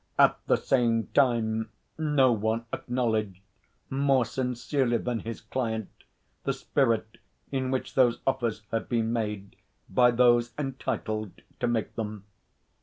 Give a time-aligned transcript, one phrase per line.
[0.17, 3.39] At the same time, no one acknowledged
[3.91, 5.91] more sincerely than his client
[6.43, 7.19] the spirit
[7.51, 12.23] in which those offers had been made by those entitled to make them.